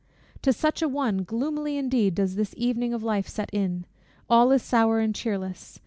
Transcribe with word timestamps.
To 0.41 0.51
such 0.51 0.81
an 0.81 0.91
one, 0.93 1.21
gloomily 1.23 1.77
indeed 1.77 2.15
does 2.15 2.33
the 2.33 2.47
evening 2.57 2.91
of 2.91 3.03
life 3.03 3.27
set 3.27 3.51
in! 3.53 3.85
All 4.31 4.51
is 4.51 4.63
sour 4.63 4.97
and 4.99 5.13
cheerless. 5.13 5.79